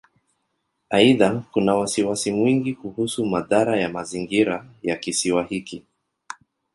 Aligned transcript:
Aidha, 0.89 1.43
kuna 1.51 1.75
wasiwasi 1.75 2.31
mwingi 2.31 2.73
kuhusu 2.73 3.25
madhara 3.25 3.79
ya 3.81 3.89
mazingira 3.89 4.65
ya 4.83 4.95
Kisiwa 4.95 5.43
hiki. 5.43 5.85